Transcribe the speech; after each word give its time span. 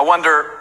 I 0.00 0.02
wonder 0.02 0.58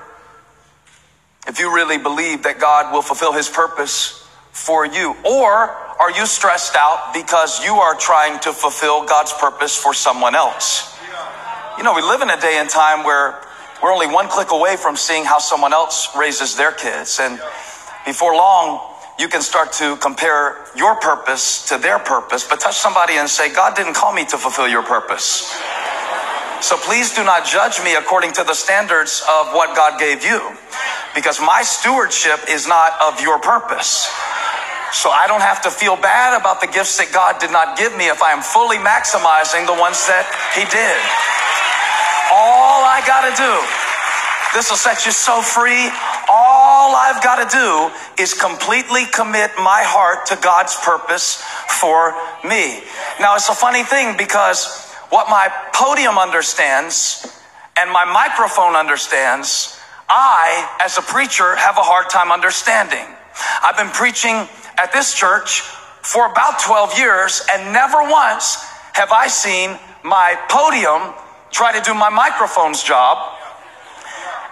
if 1.48 1.60
you 1.60 1.74
really 1.74 1.98
believe 1.98 2.44
that 2.44 2.60
God 2.60 2.92
will 2.92 3.02
fulfill 3.02 3.32
his 3.32 3.48
purpose 3.48 4.28
for 4.52 4.86
you. 4.86 5.16
Or 5.24 5.48
are 5.48 6.12
you 6.12 6.26
stressed 6.26 6.76
out 6.76 7.14
because 7.14 7.64
you 7.64 7.76
are 7.76 7.96
trying 7.96 8.42
to 8.42 8.52
fulfill 8.52 9.06
God's 9.06 9.32
purpose 9.32 9.78
for 9.78 9.94
someone 9.94 10.36
else? 10.36 10.94
You 11.78 11.86
know, 11.86 11.94
we 11.96 12.02
live 12.02 12.20
in 12.20 12.30
a 12.30 12.36
day 12.42 12.58
and 12.60 12.70
time 12.70 13.06
where 13.06 13.42
we're 13.82 13.94
only 13.94 14.08
one 14.08 14.28
click 14.28 14.52
away 14.52 14.76
from 14.76 14.98
seeing 14.98 15.24
how 15.24 15.40
someone 15.40 15.72
else 15.72 16.10
raises 16.18 16.58
their 16.58 16.74
kids. 16.74 17.22
And 17.22 17.40
before 18.06 18.34
long, 18.34 18.94
you 19.18 19.30
can 19.30 19.42
start 19.42 19.72
to 19.80 19.96
compare 20.02 20.58
your 20.76 20.96
purpose 20.96 21.66
to 21.70 21.78
their 21.78 21.98
purpose, 21.98 22.46
but 22.46 22.60
touch 22.60 22.76
somebody 22.76 23.14
and 23.14 23.30
say, 23.30 23.54
God 23.54 23.74
didn't 23.74 23.94
call 23.94 24.14
me 24.14 24.26
to 24.26 24.38
fulfill 24.38 24.68
your 24.68 24.84
purpose. 24.84 25.58
So 26.62 26.78
please 26.78 27.14
do 27.16 27.24
not 27.24 27.46
judge 27.46 27.82
me 27.84 27.96
according 27.96 28.34
to 28.34 28.44
the 28.44 28.54
standards 28.54 29.24
of 29.30 29.54
what 29.54 29.76
God 29.76 30.00
gave 30.00 30.24
you, 30.26 30.42
because 31.16 31.40
my 31.40 31.62
stewardship 31.64 32.40
is 32.50 32.68
not 32.68 32.94
of 33.02 33.22
your 33.22 33.40
purpose. 33.40 34.08
So 34.92 35.10
I 35.10 35.26
don't 35.28 35.42
have 35.42 35.62
to 35.64 35.72
feel 35.72 35.96
bad 35.96 36.40
about 36.40 36.62
the 36.62 36.68
gifts 36.68 36.98
that 36.98 37.14
God 37.14 37.40
did 37.40 37.52
not 37.52 37.78
give 37.78 37.96
me 37.96 38.10
if 38.10 38.22
I 38.22 38.34
am 38.34 38.42
fully 38.42 38.78
maximizing 38.78 39.66
the 39.70 39.78
ones 39.78 40.02
that 40.10 40.26
He 40.58 40.66
did. 40.66 40.98
All 42.34 42.82
I 42.86 43.02
gotta 43.06 43.34
do, 43.38 43.54
this 44.54 44.70
will 44.70 44.78
set 44.78 45.06
you 45.06 45.12
so 45.12 45.42
free. 45.42 45.90
All 46.28 46.96
I've 46.96 47.22
got 47.24 47.38
to 47.42 47.48
do 47.50 48.22
is 48.22 48.34
completely 48.34 49.06
commit 49.06 49.52
my 49.58 49.82
heart 49.86 50.26
to 50.28 50.36
God's 50.42 50.76
purpose 50.76 51.42
for 51.80 52.14
me. 52.44 52.82
Now, 53.20 53.36
it's 53.36 53.50
a 53.50 53.54
funny 53.54 53.84
thing 53.84 54.18
because 54.18 54.89
what 55.10 55.28
my 55.30 55.50
podium 55.74 56.18
understands 56.18 57.26
and 57.78 57.92
my 57.92 58.06
microphone 58.06 58.76
understands, 58.76 59.80
I, 60.08 60.78
as 60.82 60.98
a 60.98 61.02
preacher, 61.02 61.56
have 61.56 61.78
a 61.78 61.82
hard 61.82 62.10
time 62.10 62.32
understanding. 62.32 63.06
I've 63.64 63.78
been 63.78 63.90
preaching 63.90 64.48
at 64.78 64.92
this 64.92 65.14
church 65.14 65.62
for 66.02 66.30
about 66.32 66.60
12 66.60 66.98
years, 66.98 67.42
and 67.52 67.74
never 67.74 68.02
once 68.02 68.56
have 68.94 69.12
I 69.12 69.28
seen 69.28 69.78
my 70.04 70.36
podium 70.50 71.14
try 71.52 71.78
to 71.78 71.82
do 71.82 71.94
my 71.94 72.10
microphone's 72.10 72.84
job 72.84 73.38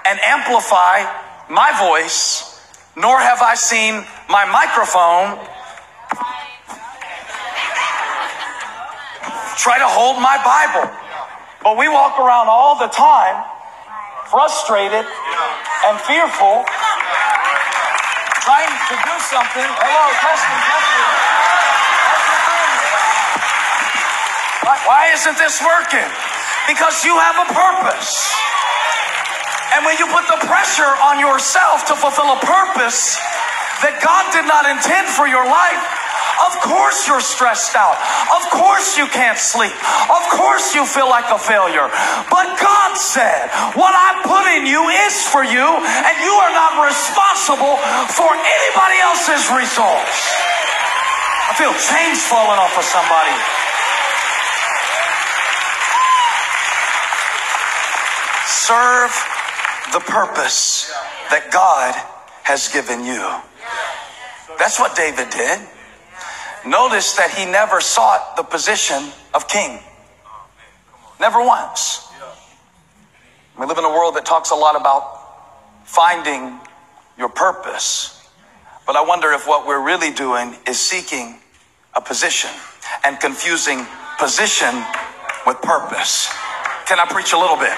and 0.05 0.19
amplify 0.21 1.03
my 1.49 1.71
voice, 1.79 2.61
nor 2.95 3.19
have 3.19 3.41
I 3.41 3.55
seen 3.55 4.05
my 4.29 4.45
microphone 4.45 5.37
try 9.57 9.77
to 9.79 9.89
hold 9.89 10.21
my 10.21 10.37
Bible. 10.45 10.89
But 11.63 11.77
we 11.77 11.89
walk 11.89 12.17
around 12.19 12.47
all 12.47 12.77
the 12.77 12.87
time 12.87 13.43
frustrated 14.29 15.07
and 15.87 15.95
fearful, 16.03 16.67
trying 18.43 18.73
to 18.91 18.95
do 18.95 19.15
something. 19.23 19.63
Hello, 19.63 20.03
testing, 20.19 20.59
testing. 20.67 21.07
Why 24.83 25.11
isn't 25.15 25.37
this 25.39 25.59
working? 25.63 26.07
Because 26.67 27.03
you 27.03 27.15
have 27.15 27.39
a 27.43 27.47
purpose. 27.55 28.35
And 29.75 29.83
when 29.87 29.95
you 29.99 30.07
put 30.11 30.27
the 30.27 30.39
pressure 30.47 30.91
on 31.03 31.19
yourself 31.19 31.87
to 31.87 31.95
fulfill 31.95 32.35
a 32.35 32.39
purpose 32.43 33.15
that 33.83 33.99
God 34.03 34.27
did 34.35 34.47
not 34.47 34.67
intend 34.67 35.07
for 35.07 35.27
your 35.27 35.43
life, 35.43 35.96
of 36.45 36.53
course 36.61 37.07
you're 37.07 37.23
stressed 37.23 37.75
out. 37.75 37.97
Of 38.37 38.43
course 38.53 38.97
you 38.97 39.07
can't 39.07 39.37
sleep. 39.37 39.73
Of 40.09 40.23
course 40.33 40.75
you 40.75 40.85
feel 40.85 41.09
like 41.09 41.25
a 41.33 41.39
failure. 41.39 41.89
But 42.29 42.47
God 42.61 42.97
said, 42.97 43.49
what 43.73 43.93
I 43.93 44.21
put 44.21 44.45
in 44.53 44.69
you 44.69 44.89
is 45.07 45.25
for 45.29 45.41
you, 45.43 45.65
and 45.65 46.15
you 46.21 46.33
are 46.33 46.53
not 46.53 46.85
responsible 46.85 47.77
for 48.13 48.29
anybody 48.29 48.97
else's 49.01 49.49
results. 49.49 50.17
I 51.47 51.53
feel 51.55 51.73
chains 51.73 52.21
falling 52.27 52.59
off 52.59 52.77
of 52.77 52.85
somebody. 52.85 53.33
Serve 58.45 59.13
the 59.93 60.03
purpose 60.11 60.91
that 61.31 61.49
God 61.51 61.95
has 62.43 62.67
given 62.67 63.05
you. 63.05 63.23
That's 64.59 64.79
what 64.79 64.95
David 64.95 65.29
did. 65.29 65.59
Notice 66.67 67.13
that 67.13 67.31
he 67.31 67.45
never 67.45 67.79
sought 67.79 68.35
the 68.35 68.43
position 68.43 69.11
of 69.33 69.47
king. 69.47 69.79
Never 71.19 71.39
once. 71.39 72.07
We 73.57 73.65
live 73.65 73.77
in 73.77 73.85
a 73.85 73.89
world 73.89 74.15
that 74.15 74.25
talks 74.25 74.51
a 74.51 74.55
lot 74.55 74.75
about 74.75 75.85
finding 75.85 76.59
your 77.17 77.29
purpose. 77.29 78.29
But 78.85 78.97
I 78.97 79.01
wonder 79.01 79.31
if 79.31 79.47
what 79.47 79.65
we're 79.65 79.83
really 79.83 80.11
doing 80.11 80.55
is 80.67 80.79
seeking 80.79 81.39
a 81.95 82.01
position 82.01 82.51
and 83.03 83.19
confusing 83.19 83.85
position 84.19 84.75
with 85.45 85.61
purpose. 85.61 86.29
Can 86.85 86.99
I 86.99 87.05
preach 87.09 87.31
a 87.31 87.37
little 87.37 87.57
bit? 87.57 87.73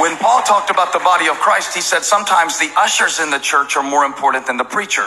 When 0.00 0.16
Paul 0.16 0.42
talked 0.42 0.70
about 0.70 0.92
the 0.92 1.00
body 1.00 1.28
of 1.28 1.36
Christ, 1.36 1.74
he 1.74 1.80
said 1.80 2.02
sometimes 2.02 2.58
the 2.58 2.70
ushers 2.76 3.20
in 3.20 3.30
the 3.30 3.38
church 3.38 3.76
are 3.76 3.82
more 3.82 4.04
important 4.04 4.46
than 4.46 4.56
the 4.56 4.64
preacher. 4.64 5.06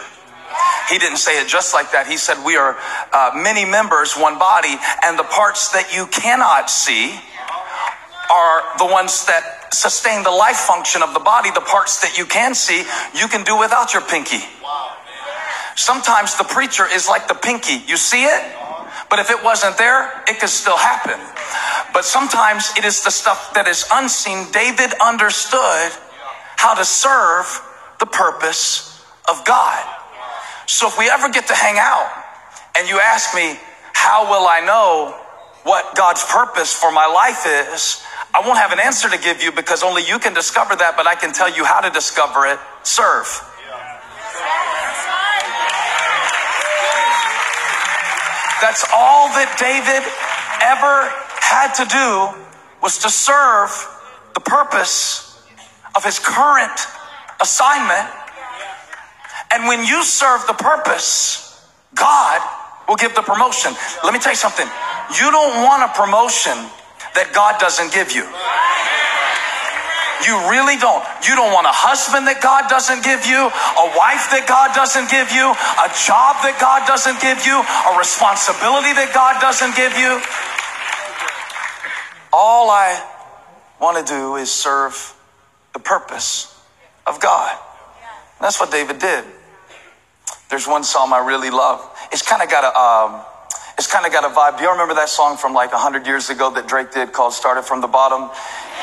He 0.89 0.97
didn't 0.99 1.17
say 1.17 1.41
it 1.41 1.47
just 1.47 1.73
like 1.73 1.91
that. 1.91 2.07
He 2.07 2.17
said 2.17 2.43
we 2.45 2.57
are 2.57 2.77
uh, 3.11 3.31
many 3.33 3.65
members, 3.65 4.13
one 4.13 4.37
body, 4.37 4.75
and 5.03 5.17
the 5.17 5.23
parts 5.23 5.71
that 5.71 5.93
you 5.95 6.05
cannot 6.07 6.69
see 6.69 7.17
are 8.31 8.77
the 8.77 8.85
ones 8.85 9.25
that 9.25 9.73
sustain 9.73 10.23
the 10.23 10.31
life 10.31 10.57
function 10.57 11.01
of 11.01 11.13
the 11.13 11.19
body. 11.19 11.51
The 11.51 11.61
parts 11.61 12.01
that 12.01 12.17
you 12.17 12.25
can 12.25 12.53
see, 12.53 12.83
you 13.17 13.27
can 13.27 13.43
do 13.43 13.57
without 13.57 13.93
your 13.93 14.01
pinky. 14.03 14.41
Sometimes 15.75 16.37
the 16.37 16.45
preacher 16.45 16.85
is 16.87 17.07
like 17.07 17.27
the 17.27 17.35
pinky. 17.35 17.83
You 17.87 17.97
see 17.97 18.23
it, 18.23 18.43
but 19.09 19.19
if 19.19 19.29
it 19.29 19.43
wasn't 19.43 19.77
there, 19.77 20.23
it 20.27 20.39
could 20.39 20.49
still 20.49 20.77
happen. 20.77 21.19
But 21.93 22.05
sometimes 22.05 22.71
it 22.77 22.85
is 22.85 23.03
the 23.03 23.11
stuff 23.11 23.53
that 23.53 23.67
is 23.67 23.85
unseen. 23.91 24.51
David 24.51 24.93
understood 25.03 25.91
how 26.57 26.75
to 26.75 26.85
serve 26.85 27.45
the 27.99 28.05
purpose 28.05 29.03
of 29.29 29.43
God. 29.45 29.83
So 30.65 30.87
if 30.87 30.97
we 30.97 31.09
ever 31.09 31.29
get 31.29 31.47
to 31.47 31.53
hang 31.53 31.77
out 31.77 32.11
and 32.77 32.89
you 32.89 32.99
ask 32.99 33.35
me, 33.35 33.57
how 33.93 34.29
will 34.29 34.47
I 34.47 34.61
know 34.65 35.19
what 35.63 35.95
God's 35.95 36.23
purpose 36.25 36.73
for 36.73 36.91
my 36.91 37.05
life 37.05 37.45
is? 37.45 38.03
I 38.33 38.41
won't 38.45 38.57
have 38.57 38.71
an 38.71 38.79
answer 38.79 39.09
to 39.09 39.17
give 39.17 39.41
you 39.41 39.51
because 39.51 39.83
only 39.83 40.03
you 40.03 40.19
can 40.19 40.33
discover 40.33 40.75
that, 40.75 40.97
but 40.97 41.07
I 41.07 41.15
can 41.15 41.31
tell 41.33 41.49
you 41.49 41.63
how 41.63 41.81
to 41.81 41.89
discover 41.89 42.45
it. 42.45 42.59
Serve. 42.83 43.25
That's 48.61 48.85
all 48.93 49.29
that 49.37 49.55
David 49.61 50.01
ever 50.65 51.07
had 51.39 51.73
to 51.77 51.85
do 51.85 52.45
was 52.81 52.97
to 52.99 53.09
serve 53.09 53.69
the 54.33 54.39
purpose 54.39 55.39
of 55.95 56.03
his 56.03 56.19
current 56.19 56.87
assignment. 57.39 58.09
And 59.55 59.67
when 59.71 59.85
you 59.87 60.03
serve 60.03 60.45
the 60.47 60.53
purpose, 60.53 61.63
God 61.95 62.43
will 62.91 62.99
give 62.99 63.15
the 63.15 63.23
promotion. 63.23 63.71
Let 64.03 64.11
me 64.11 64.19
tell 64.19 64.33
you 64.33 64.37
something. 64.37 64.67
You 65.15 65.31
don't 65.31 65.63
want 65.63 65.79
a 65.79 65.95
promotion 65.95 66.59
that 67.15 67.31
God 67.31 67.55
doesn't 67.55 67.95
give 67.95 68.11
you. 68.11 68.27
You 70.27 70.35
really 70.51 70.75
don't. 70.75 70.99
You 71.23 71.39
don't 71.39 71.55
want 71.55 71.71
a 71.71 71.75
husband 71.75 72.27
that 72.27 72.43
God 72.43 72.67
doesn't 72.67 72.99
give 73.07 73.23
you, 73.23 73.47
a 73.47 73.87
wife 73.95 74.27
that 74.35 74.43
God 74.43 74.75
doesn't 74.75 75.07
give 75.07 75.31
you, 75.31 75.47
a 75.47 75.89
job 76.03 76.35
that 76.43 76.59
God 76.59 76.83
doesn't 76.83 77.23
give 77.23 77.47
you, 77.47 77.55
a 77.55 77.91
responsibility 77.95 78.91
that 78.91 79.15
God 79.15 79.39
doesn't 79.39 79.71
give 79.79 79.95
you. 79.95 80.19
All 82.35 82.67
I 82.67 82.99
want 83.79 84.03
to 84.03 84.13
do 84.13 84.35
is 84.35 84.51
serve 84.51 85.15
the 85.71 85.79
purpose 85.79 86.51
of 87.07 87.21
God. 87.21 87.55
That's 88.41 88.59
what 88.59 88.71
David 88.71 88.99
did. 88.99 89.23
There's 90.55 90.69
one 90.69 90.85
psalm 90.85 91.11
I 91.11 91.19
really 91.19 91.49
love. 91.49 91.83
It's 92.13 92.21
kind 92.21 92.41
of 92.41 92.49
got 92.49 92.63
a, 92.63 92.71
um, 92.79 93.21
it's 93.77 93.91
kind 93.91 94.05
of 94.05 94.13
got 94.13 94.23
a 94.23 94.33
vibe. 94.33 94.57
Do 94.57 94.63
y'all 94.63 94.71
remember 94.71 94.93
that 94.95 95.09
song 95.09 95.35
from 95.35 95.53
like 95.53 95.71
hundred 95.71 96.07
years 96.07 96.29
ago 96.29 96.49
that 96.51 96.65
Drake 96.65 96.93
did 96.93 97.11
called 97.11 97.33
"Started 97.33 97.63
from 97.63 97.81
the 97.81 97.87
Bottom"? 97.87 98.31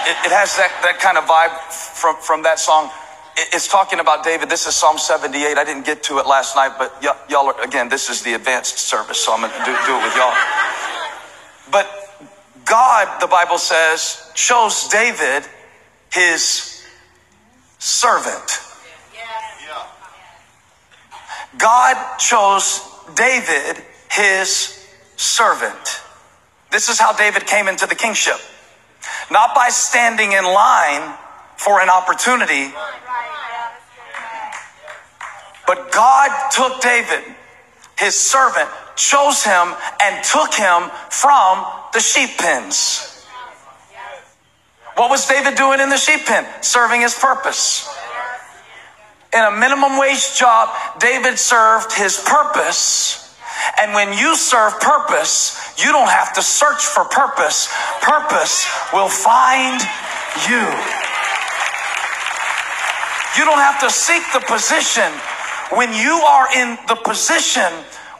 It, 0.05 0.17
it 0.29 0.33
has 0.37 0.55
that 0.59 0.69
that 0.83 1.01
kind 1.01 1.17
of 1.17 1.25
vibe 1.25 1.73
from 1.73 2.17
from 2.17 2.43
that 2.43 2.59
song. 2.59 2.91
It, 3.39 3.55
it's 3.55 3.69
talking 3.69 4.01
about 4.01 4.23
David. 4.23 4.51
This 4.51 4.67
is 4.67 4.75
Psalm 4.75 4.99
78. 4.99 5.57
I 5.57 5.65
didn't 5.65 5.87
get 5.87 6.03
to 6.13 6.19
it 6.19 6.27
last 6.27 6.57
night, 6.57 6.73
but 6.77 6.93
y- 7.03 7.17
y'all 7.31 7.47
are 7.47 7.59
again. 7.65 7.89
This 7.89 8.11
is 8.11 8.21
the 8.21 8.35
advanced 8.35 8.77
service, 8.77 9.19
so 9.19 9.33
I'm 9.33 9.41
gonna 9.41 9.65
do, 9.65 9.73
do 9.87 9.97
it 9.97 10.03
with 10.05 10.15
y'all. 10.15 10.37
But 11.73 11.89
God, 12.67 13.19
the 13.19 13.29
Bible 13.29 13.57
says, 13.57 14.31
chose 14.35 14.89
David 14.89 15.49
his 16.13 16.85
servant. 17.79 18.61
God 21.59 22.19
chose 22.19 22.81
David 23.15 23.83
his 24.11 24.87
servant. 25.17 26.01
This 26.71 26.89
is 26.89 26.99
how 26.99 27.13
David 27.13 27.47
came 27.47 27.69
into 27.69 27.87
the 27.87 27.95
kingship. 27.95 28.37
Not 29.31 29.55
by 29.55 29.69
standing 29.69 30.33
in 30.33 30.45
line 30.45 31.15
for 31.57 31.81
an 31.81 31.89
opportunity. 31.89 32.73
But 35.67 35.93
God 35.93 36.51
took 36.51 36.81
David, 36.81 37.25
his 37.99 38.19
servant, 38.19 38.69
chose 38.97 39.45
him, 39.45 39.75
and 40.03 40.25
took 40.25 40.55
him 40.55 40.91
from 41.11 41.65
the 41.93 42.01
sheep 42.01 42.31
pens. 42.39 43.09
What 44.97 45.09
was 45.09 45.27
David 45.27 45.55
doing 45.55 45.81
in 45.81 45.89
the 45.89 45.97
sheep 45.97 46.27
pen? 46.27 46.47
Serving 46.63 47.01
his 47.01 47.15
purpose. 47.15 47.89
In 49.35 49.41
a 49.45 49.51
minimum 49.51 49.99
wage 49.99 50.37
job, 50.37 50.69
David 50.99 51.39
served 51.39 51.93
his 51.93 52.23
purpose. 52.27 53.35
And 53.81 53.95
when 53.95 54.13
you 54.13 54.37
serve 54.37 54.79
purpose, 54.81 55.75
you 55.79 55.91
don't 55.93 56.11
have 56.11 56.35
to 56.35 56.43
search 56.43 56.85
for 56.85 57.05
purpose. 57.05 57.73
Purpose 58.03 58.67
will 58.93 59.09
find 59.09 59.81
you. 60.49 60.67
You 63.39 63.45
don't 63.49 63.63
have 63.65 63.81
to 63.81 63.91
seek 63.91 64.23
the 64.33 64.45
position. 64.47 65.11
When 65.73 65.95
you 65.95 66.13
are 66.13 66.49
in 66.55 66.77
the 66.87 66.97
position 66.97 67.73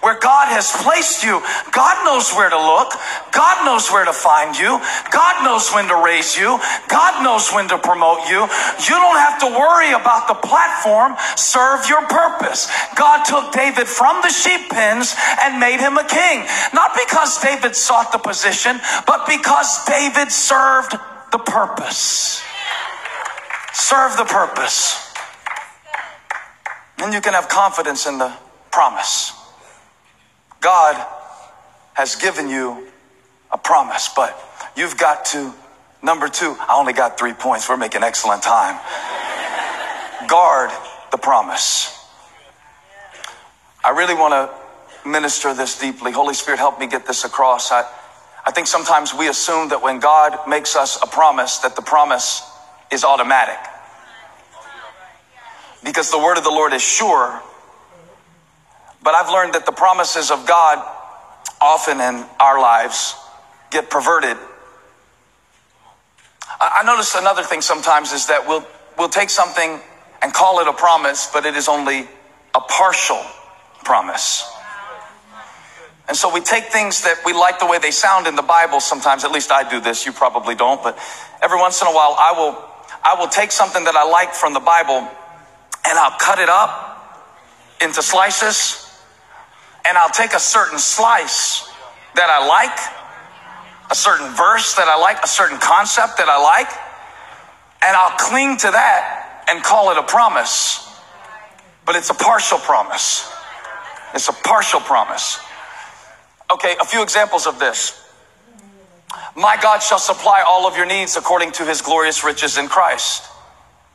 where 0.03 0.19
God 0.19 0.51
has 0.51 0.67
placed 0.83 1.23
you. 1.23 1.39
God 1.71 2.05
knows 2.05 2.35
where 2.35 2.51
to 2.51 2.59
look. 2.59 2.91
God 3.31 3.65
knows 3.65 3.89
where 3.89 4.05
to 4.05 4.13
find 4.13 4.59
you. 4.59 4.83
God 5.15 5.47
knows 5.47 5.71
when 5.71 5.87
to 5.87 5.97
raise 6.03 6.37
you. 6.37 6.59
God 6.91 7.23
knows 7.23 7.55
when 7.55 7.71
to 7.71 7.79
promote 7.79 8.27
you. 8.27 8.43
You 8.83 8.97
don't 8.99 9.21
have 9.23 9.39
to 9.47 9.49
worry 9.55 9.95
about 9.95 10.27
the 10.27 10.35
platform. 10.35 11.15
Serve 11.39 11.87
your 11.89 12.03
purpose. 12.11 12.67
God 12.99 13.23
took 13.23 13.55
David 13.55 13.87
from 13.87 14.21
the 14.23 14.29
sheep 14.29 14.69
pens 14.71 15.15
and 15.47 15.63
made 15.63 15.79
him 15.79 15.97
a 15.97 16.05
king. 16.05 16.45
Not 16.75 16.99
because 16.99 17.41
David 17.41 17.77
sought 17.79 18.11
the 18.11 18.19
position, 18.19 18.83
but 19.07 19.25
because 19.31 19.87
David 19.87 20.33
served 20.33 20.99
the 21.31 21.39
purpose. 21.39 22.43
Serve 23.73 24.17
the 24.17 24.27
purpose. 24.27 25.15
And 26.99 27.15
you 27.15 27.21
can 27.21 27.35
have 27.35 27.49
confidence 27.49 28.07
in 28.07 28.19
the 28.19 28.35
promise. 28.73 29.42
God 30.63 31.05
has 31.95 32.15
given 32.17 32.49
you 32.49 32.87
a 33.51 33.59
promise, 33.59 34.09
but 34.15 34.39
you've 34.77 34.97
got 34.97 35.27
to, 35.27 35.53
number 36.03 36.29
two, 36.29 36.57
I 36.59 36.79
only 36.79 36.93
got 36.93 37.19
three 37.19 37.35
points. 37.35 37.69
We're 37.69 37.77
making 37.77 38.05
excellent 38.05 38.43
time. 38.45 38.81
Guard 40.29 40.71
the 41.11 41.19
promise. 41.19 41.99
I 43.85 43.91
really 43.91 44.15
want 44.15 44.33
to 44.33 45.09
minister 45.09 45.53
this 45.53 45.79
deeply. 45.81 46.13
Holy 46.13 46.33
Spirit, 46.33 46.59
help 46.59 46.79
me 46.79 46.87
get 46.87 47.07
this 47.07 47.25
across. 47.25 47.73
I, 47.73 47.85
I 48.47 48.53
think 48.53 48.69
sometimes 48.69 49.13
we 49.13 49.29
assume 49.29 49.71
that 49.71 49.83
when 49.83 49.99
God 49.99 50.49
makes 50.49 50.77
us 50.77 50.97
a 51.03 51.09
promise, 51.09 51.59
that 51.59 51.75
the 51.75 51.83
promise 51.83 52.49
is 52.93 53.03
automatic. 53.03 53.59
Because 55.83 56.13
the 56.13 56.19
word 56.19 56.39
of 56.39 56.45
the 56.45 56.51
Lord 56.51 56.73
is 56.73 56.83
sure 56.83 57.43
but 59.03 59.15
I've 59.15 59.31
learned 59.31 59.55
that 59.55 59.67
the 59.67 59.73
promises 59.73 60.31
of 60.31 60.47
God 60.47 60.79
often 61.61 62.01
in 62.01 62.25
our 62.41 62.61
lives 62.61 63.15
get 63.71 63.91
perverted. 63.91 64.37
I 66.61 66.83
notice 66.85 67.15
another 67.15 67.43
thing 67.43 67.61
sometimes 67.61 68.13
is 68.13 68.27
that 68.27 68.47
we'll, 68.47 68.67
we'll 68.99 69.09
take 69.09 69.31
something 69.31 69.81
and 70.21 70.33
call 70.33 70.61
it 70.61 70.69
a 70.69 70.73
promise, 70.73 71.29
but 71.33 71.47
it 71.47 71.57
is 71.57 71.69
only 71.69 72.09
a 72.55 72.61
partial 72.61 73.21
promise. 73.85 74.49
And 76.09 76.17
so 76.17 76.33
we 76.33 76.41
take 76.41 76.65
things 76.65 77.03
that 77.03 77.23
we 77.25 77.33
like 77.33 77.59
the 77.59 77.67
way 77.67 77.79
they 77.79 77.91
sound 77.91 78.27
in 78.27 78.37
the 78.37 78.43
Bible 78.43 78.81
sometimes, 78.81 79.25
at 79.25 79.33
least 79.33 79.51
I 79.51 79.69
do 79.69 79.81
this, 79.81 80.05
you 80.05 80.13
probably 80.13 80.55
don't, 80.55 80.83
but 80.83 80.99
every 81.41 81.59
once 81.59 81.81
in 81.81 81.89
a 81.89 81.93
while 81.93 82.15
I 82.19 82.35
will, 82.37 82.65
I 83.03 83.17
will 83.19 83.29
take 83.29 83.51
something 83.51 83.85
that 83.85 83.97
I 83.97 84.09
like 84.09 84.35
from 84.35 84.53
the 84.53 84.61
Bible 84.61 85.09
and 85.85 85.99
I'll 85.99 86.19
cut 86.19 86.39
it 86.39 86.49
up 86.49 87.39
into 87.81 88.03
slices 88.03 88.92
and 89.87 89.99
I'll 89.99 90.11
take 90.11 90.33
a 90.33 90.41
certain 90.41 90.79
slice 90.79 91.69
that 92.15 92.29
I 92.29 92.47
like, 92.47 92.79
a 93.91 93.95
certain 93.95 94.35
verse 94.35 94.75
that 94.75 94.89
I 94.89 94.99
like, 94.99 95.23
a 95.23 95.29
certain 95.29 95.59
concept 95.59 96.19
that 96.19 96.29
I 96.29 96.41
like, 96.43 96.71
and 97.85 97.97
I'll 97.97 98.17
cling 98.19 98.57
to 98.59 98.71
that 98.71 99.45
and 99.49 99.63
call 99.63 99.91
it 99.91 99.99
a 99.99 100.03
promise. 100.03 100.89
But 101.85 101.97
it's 101.97 102.11
a 102.11 102.15
partial 102.15 102.59
promise. 102.59 103.31
It's 104.15 104.29
a 104.29 104.33
partial 104.33 104.81
promise. 104.81 105.41
Okay, 106.53 106.77
a 106.81 106.85
few 106.85 107.03
examples 107.03 107.47
of 107.47 107.59
this. 107.59 107.99
My 109.35 109.57
God 109.61 109.81
shall 109.81 109.99
supply 109.99 110.45
all 110.47 110.67
of 110.67 110.77
your 110.77 110.87
needs 110.87 111.17
according 111.17 111.53
to 111.53 111.65
his 111.65 111.81
glorious 111.81 112.23
riches 112.23 112.59
in 112.59 112.69
Christ. 112.69 113.25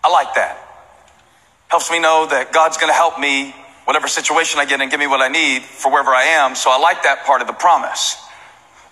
I 0.04 0.12
like 0.12 0.34
that. 0.36 0.58
Helps 1.68 1.92
me 1.92 2.00
know 2.00 2.28
that 2.30 2.52
God's 2.52 2.78
going 2.78 2.90
to 2.90 2.96
help 2.96 3.20
me 3.20 3.54
whatever 3.88 4.10
situation 4.10 4.60
I 4.60 4.66
get 4.66 4.82
in, 4.82 4.90
give 4.90 5.00
me 5.00 5.08
what 5.08 5.22
I 5.22 5.30
need 5.30 5.64
for 5.64 5.90
wherever 5.90 6.12
I 6.12 6.24
am. 6.24 6.56
So 6.56 6.70
I 6.70 6.78
like 6.78 7.04
that 7.04 7.24
part 7.24 7.40
of 7.40 7.48
the 7.48 7.54
promise. 7.54 8.18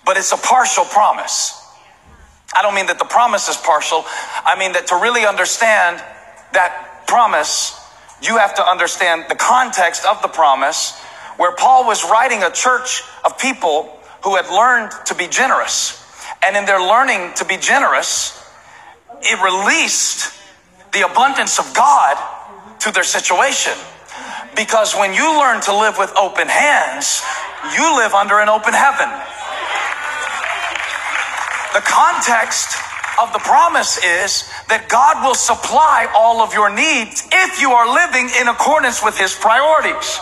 But 0.06 0.16
it's 0.16 0.32
a 0.32 0.38
partial 0.38 0.86
promise. 0.86 1.52
I 2.56 2.62
don't 2.62 2.74
mean 2.74 2.86
that 2.86 2.98
the 2.98 3.04
promise 3.04 3.50
is 3.50 3.58
partial. 3.58 4.06
I 4.06 4.58
mean 4.58 4.72
that 4.72 4.86
to 4.86 4.94
really 4.96 5.26
understand 5.26 5.98
that 6.54 7.04
promise, 7.06 7.78
you 8.22 8.38
have 8.38 8.54
to 8.54 8.66
understand 8.66 9.26
the 9.28 9.34
context 9.34 10.06
of 10.06 10.22
the 10.22 10.28
promise 10.28 10.98
where 11.36 11.54
Paul 11.54 11.84
was 11.86 12.02
writing 12.10 12.42
a 12.42 12.50
church 12.50 13.02
of 13.26 13.38
people 13.38 13.94
who 14.24 14.36
had 14.36 14.48
learned 14.48 14.92
to 15.08 15.14
be 15.14 15.26
generous. 15.28 16.02
And 16.42 16.56
in 16.56 16.64
their 16.64 16.80
learning 16.80 17.34
to 17.36 17.44
be 17.44 17.58
generous, 17.58 18.42
it 19.20 19.36
released 19.44 20.32
the 20.94 21.04
abundance 21.04 21.58
of 21.58 21.74
God 21.74 22.16
to 22.78 22.90
their 22.92 23.04
situation. 23.04 23.74
Because 24.56 24.94
when 24.96 25.12
you 25.12 25.38
learn 25.38 25.60
to 25.62 25.76
live 25.76 25.98
with 25.98 26.16
open 26.16 26.48
hands, 26.48 27.22
you 27.76 27.96
live 27.96 28.14
under 28.14 28.40
an 28.40 28.48
open 28.48 28.72
heaven. 28.72 29.08
The 31.76 31.84
context 31.84 32.80
of 33.20 33.32
the 33.32 33.38
promise 33.40 33.98
is 33.98 34.48
that 34.68 34.88
God 34.88 35.22
will 35.24 35.34
supply 35.34 36.08
all 36.16 36.40
of 36.40 36.54
your 36.54 36.72
needs 36.72 37.28
if 37.32 37.60
you 37.60 37.72
are 37.72 37.84
living 37.84 38.28
in 38.40 38.48
accordance 38.48 39.04
with 39.04 39.18
His 39.18 39.34
priorities. 39.34 40.18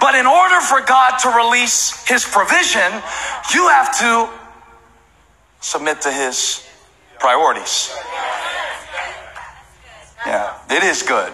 But 0.00 0.14
in 0.14 0.26
order 0.26 0.60
for 0.60 0.80
God 0.80 1.18
to 1.20 1.28
release 1.28 1.92
His 2.08 2.24
provision, 2.24 2.88
you 3.52 3.68
have 3.68 3.92
to 4.00 4.28
submit 5.60 6.00
to 6.02 6.12
His 6.12 6.66
priorities. 7.18 7.92
Yeah, 10.24 10.56
it 10.70 10.82
is 10.82 11.02
good. 11.02 11.32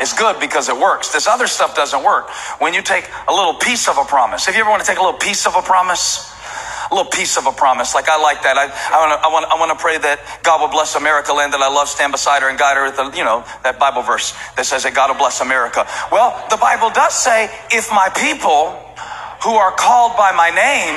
It's 0.00 0.12
good 0.12 0.40
because 0.40 0.68
it 0.68 0.76
works. 0.76 1.12
This 1.12 1.26
other 1.26 1.46
stuff 1.46 1.74
doesn't 1.74 2.02
work. 2.02 2.30
When 2.58 2.74
you 2.74 2.82
take 2.82 3.08
a 3.28 3.32
little 3.32 3.54
piece 3.54 3.88
of 3.88 3.98
a 3.98 4.04
promise, 4.04 4.48
if 4.48 4.54
you 4.54 4.60
ever 4.60 4.70
want 4.70 4.82
to 4.82 4.88
take 4.88 4.98
a 4.98 5.02
little 5.02 5.18
piece 5.18 5.46
of 5.46 5.54
a 5.56 5.62
promise, 5.62 6.32
a 6.90 6.94
little 6.94 7.10
piece 7.10 7.38
of 7.38 7.46
a 7.46 7.52
promise. 7.52 7.94
Like 7.94 8.08
I 8.08 8.20
like 8.20 8.42
that. 8.42 8.58
I, 8.58 8.68
I 8.68 8.96
want 9.00 9.12
to 9.16 9.18
I 9.24 9.28
want, 9.32 9.44
I 9.48 9.54
want 9.58 9.70
to 9.72 9.80
pray 9.80 9.96
that 9.98 10.20
God 10.42 10.60
will 10.60 10.68
bless 10.68 10.94
America, 10.94 11.32
land 11.32 11.52
that 11.54 11.60
I 11.60 11.72
love, 11.72 11.88
stand 11.88 12.12
beside 12.12 12.42
her 12.42 12.50
and 12.50 12.58
guide 12.58 12.76
her. 12.76 12.90
The, 12.90 13.16
you 13.16 13.24
know, 13.24 13.44
that 13.64 13.78
Bible 13.78 14.02
verse 14.02 14.36
that 14.56 14.66
says 14.66 14.82
that 14.84 14.94
God 14.94 15.08
will 15.08 15.18
bless 15.18 15.40
America. 15.40 15.88
Well, 16.12 16.36
the 16.50 16.58
Bible 16.58 16.90
does 16.90 17.14
say, 17.14 17.48
if 17.72 17.88
my 17.90 18.12
people 18.12 18.76
who 19.42 19.56
are 19.56 19.72
called 19.72 20.16
by 20.16 20.30
my 20.32 20.50
name, 20.52 20.94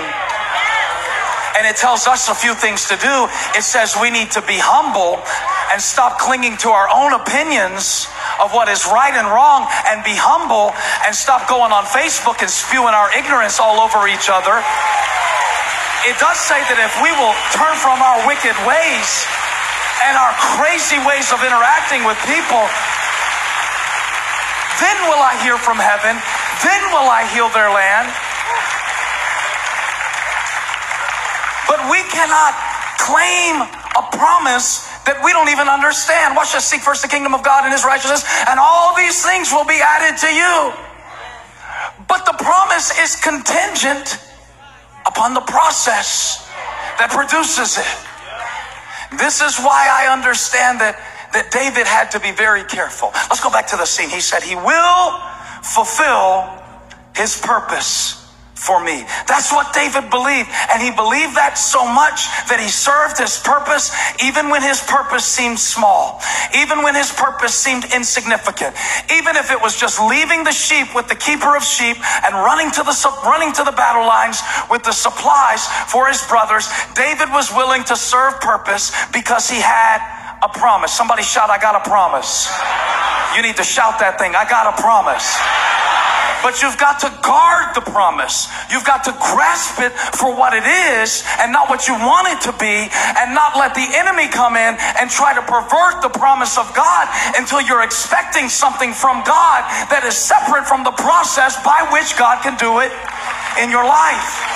and 1.57 1.65
it 1.65 1.77
tells 1.79 2.05
us 2.05 2.27
a 2.27 2.35
few 2.35 2.53
things 2.53 2.89
to 2.89 2.97
do. 2.97 3.27
It 3.55 3.63
says 3.63 3.95
we 3.95 4.11
need 4.11 4.29
to 4.31 4.41
be 4.43 4.59
humble 4.59 5.23
and 5.71 5.81
stop 5.81 6.19
clinging 6.19 6.57
to 6.67 6.69
our 6.69 6.91
own 6.91 7.15
opinions 7.15 8.11
of 8.41 8.51
what 8.51 8.67
is 8.67 8.85
right 8.87 9.13
and 9.13 9.27
wrong 9.27 9.67
and 9.87 10.03
be 10.03 10.15
humble 10.15 10.73
and 11.05 11.15
stop 11.15 11.47
going 11.47 11.71
on 11.71 11.85
Facebook 11.87 12.41
and 12.41 12.49
spewing 12.49 12.93
our 12.93 13.11
ignorance 13.15 13.59
all 13.59 13.79
over 13.79 14.07
each 14.07 14.27
other. 14.27 14.59
It 16.05 16.17
does 16.21 16.37
say 16.37 16.61
that 16.69 16.77
if 16.77 16.93
we 17.01 17.09
will 17.17 17.33
turn 17.57 17.73
from 17.81 17.97
our 17.97 18.21
wicked 18.29 18.53
ways 18.69 19.09
and 20.05 20.13
our 20.13 20.33
crazy 20.57 21.01
ways 21.01 21.33
of 21.33 21.41
interacting 21.41 22.05
with 22.05 22.19
people, 22.29 22.61
then 24.77 24.97
will 25.09 25.23
I 25.23 25.33
hear 25.41 25.57
from 25.57 25.81
heaven, 25.81 26.19
then 26.61 26.81
will 26.93 27.09
I 27.09 27.25
heal 27.33 27.49
their 27.55 27.73
land. 27.73 28.11
But 31.65 31.89
we 31.89 32.05
cannot 32.13 32.53
claim 33.01 33.65
a 33.97 34.03
promise 34.13 34.85
that 35.05 35.21
we 35.23 35.31
don't 35.31 35.49
even 35.49 35.69
understand. 35.69 36.35
Watch 36.35 36.55
us 36.55 36.65
seek 36.65 36.81
first 36.81 37.01
the 37.01 37.07
kingdom 37.07 37.33
of 37.33 37.43
God 37.43 37.63
and 37.63 37.73
his 37.73 37.85
righteousness, 37.85 38.25
and 38.49 38.59
all 38.59 38.95
these 38.95 39.23
things 39.25 39.51
will 39.51 39.65
be 39.65 39.79
added 39.81 40.17
to 40.21 40.29
you. 40.33 40.73
But 42.07 42.25
the 42.25 42.33
promise 42.33 42.91
is 42.99 43.15
contingent 43.15 44.17
upon 45.05 45.33
the 45.33 45.41
process 45.41 46.45
that 46.97 47.09
produces 47.11 47.77
it. 47.77 47.93
This 49.17 49.41
is 49.41 49.57
why 49.59 49.87
I 49.89 50.11
understand 50.11 50.81
that, 50.81 50.97
that 51.33 51.51
David 51.51 51.87
had 51.87 52.11
to 52.11 52.19
be 52.19 52.31
very 52.31 52.63
careful. 52.63 53.11
Let's 53.29 53.41
go 53.41 53.51
back 53.51 53.67
to 53.67 53.77
the 53.77 53.85
scene. 53.85 54.09
He 54.09 54.19
said, 54.19 54.43
He 54.43 54.55
will 54.55 55.21
fulfill 55.61 56.49
his 57.15 57.39
purpose 57.39 58.24
for 58.55 58.81
me. 58.81 59.03
That's 59.27 59.51
what 59.51 59.75
David 59.75 60.09
believed. 60.09 60.49
And 60.71 60.81
he 60.81 60.89
believed 60.89 61.35
that 61.35 61.59
so 61.59 61.83
much 61.83 62.25
that 62.47 62.57
he 62.57 62.71
served 62.71 63.19
his 63.19 63.37
purpose 63.43 63.91
even 64.23 64.49
when 64.49 64.63
his 64.63 64.79
purpose 64.81 65.27
seemed 65.27 65.59
small, 65.59 66.23
even 66.55 66.81
when 66.81 66.95
his 66.95 67.11
purpose 67.11 67.53
seemed 67.53 67.83
insignificant, 67.91 68.73
even 69.11 69.35
if 69.35 69.51
it 69.51 69.59
was 69.59 69.75
just 69.75 69.99
leaving 69.99 70.47
the 70.47 70.55
sheep 70.55 70.95
with 70.95 71.11
the 71.11 71.19
keeper 71.19 71.55
of 71.55 71.63
sheep 71.63 71.99
and 72.23 72.33
running 72.33 72.71
to 72.71 72.81
the, 72.81 72.95
running 73.27 73.51
to 73.53 73.63
the 73.67 73.75
battle 73.75 74.07
lines 74.07 74.39
with 74.71 74.81
the 74.83 74.95
supplies 74.95 75.67
for 75.91 76.07
his 76.07 76.23
brothers. 76.25 76.71
David 76.95 77.29
was 77.35 77.51
willing 77.51 77.83
to 77.91 77.95
serve 77.95 78.39
purpose 78.39 78.95
because 79.11 79.51
he 79.51 79.59
had 79.59 79.99
a 80.41 80.49
promise. 80.49 80.95
Somebody 80.95 81.23
shout, 81.23 81.51
I 81.51 81.59
got 81.59 81.75
a 81.75 81.83
promise. 81.83 82.47
You 83.35 83.43
need 83.43 83.57
to 83.57 83.67
shout 83.67 83.99
that 83.99 84.15
thing. 84.17 84.31
I 84.31 84.47
got 84.47 84.71
a 84.71 84.81
promise. 84.81 85.27
But 86.43 86.61
you've 86.61 86.77
got 86.77 86.99
to 87.01 87.09
guard 87.21 87.75
the 87.75 87.81
promise. 87.81 88.47
You've 88.69 88.85
got 88.85 89.03
to 89.05 89.13
grasp 89.17 89.81
it 89.81 89.91
for 89.91 90.35
what 90.35 90.53
it 90.53 90.65
is 90.65 91.23
and 91.41 91.51
not 91.51 91.69
what 91.69 91.87
you 91.87 91.93
want 91.93 92.29
it 92.29 92.41
to 92.49 92.53
be 92.57 92.89
and 93.17 93.33
not 93.33 93.57
let 93.57 93.73
the 93.73 93.87
enemy 93.97 94.27
come 94.27 94.55
in 94.55 94.77
and 94.99 95.09
try 95.09 95.33
to 95.33 95.41
pervert 95.41 96.01
the 96.01 96.09
promise 96.09 96.57
of 96.57 96.69
God 96.75 97.07
until 97.35 97.61
you're 97.61 97.83
expecting 97.83 98.49
something 98.49 98.93
from 98.93 99.23
God 99.25 99.65
that 99.89 100.03
is 100.05 100.15
separate 100.15 100.65
from 100.67 100.83
the 100.83 100.95
process 100.95 101.57
by 101.63 101.87
which 101.91 102.17
God 102.17 102.41
can 102.43 102.55
do 102.57 102.79
it 102.79 102.91
in 103.61 103.69
your 103.69 103.85
life. 103.85 104.54